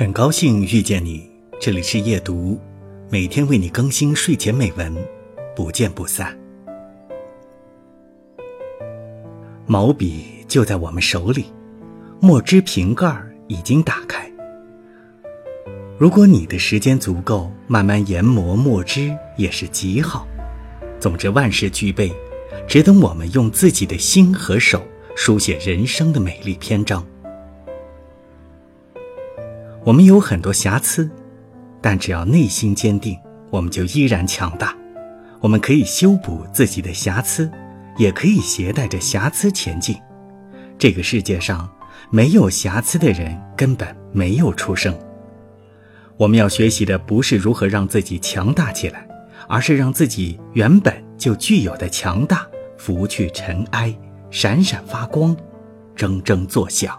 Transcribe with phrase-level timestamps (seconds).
[0.00, 1.30] 很高兴遇见你，
[1.60, 2.58] 这里是夜读，
[3.10, 4.96] 每天为你更新睡前美文，
[5.54, 6.34] 不见不散。
[9.66, 11.52] 毛笔就在我们手里，
[12.18, 13.14] 墨汁瓶盖
[13.46, 14.26] 已经打开。
[15.98, 20.26] 如果你的时间足够，慢慢研磨墨汁也是极好。
[20.98, 22.10] 总之，万事俱备，
[22.66, 24.82] 只等我们用自己的心和手
[25.14, 27.06] 书写人生的美丽篇章。
[29.84, 31.10] 我们有很多瑕疵，
[31.80, 33.18] 但只要内心坚定，
[33.50, 34.76] 我们就依然强大。
[35.40, 37.50] 我们可以修补自己的瑕疵，
[37.96, 39.96] 也可以携带着瑕疵前进。
[40.78, 41.66] 这个世界上
[42.10, 44.94] 没有瑕疵的人根本没有出生。
[46.18, 49.08] 我们要学习的不是如何让自己强大起来，
[49.48, 53.98] 而是让自己原本就具有的强大拂去尘埃，
[54.30, 55.34] 闪闪发光，
[55.96, 56.94] 铮铮作响。